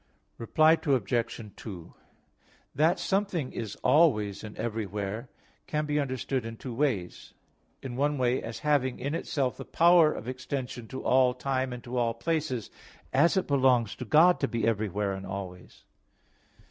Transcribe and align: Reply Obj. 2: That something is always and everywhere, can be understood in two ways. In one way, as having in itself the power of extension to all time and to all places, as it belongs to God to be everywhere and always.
Reply 0.39 0.71
Obj. 0.83 1.51
2: 1.55 1.93
That 2.73 2.97
something 2.97 3.51
is 3.53 3.75
always 3.83 4.43
and 4.43 4.57
everywhere, 4.57 5.29
can 5.67 5.85
be 5.85 5.99
understood 5.99 6.43
in 6.43 6.57
two 6.57 6.73
ways. 6.73 7.35
In 7.83 7.95
one 7.95 8.17
way, 8.17 8.41
as 8.41 8.57
having 8.65 8.97
in 8.97 9.13
itself 9.13 9.57
the 9.57 9.63
power 9.63 10.11
of 10.11 10.27
extension 10.27 10.87
to 10.87 11.03
all 11.03 11.35
time 11.35 11.71
and 11.71 11.83
to 11.83 11.97
all 11.97 12.15
places, 12.15 12.71
as 13.13 13.37
it 13.37 13.45
belongs 13.45 13.93
to 13.97 14.05
God 14.05 14.39
to 14.39 14.47
be 14.47 14.65
everywhere 14.65 15.13
and 15.13 15.23
always. 15.27 15.83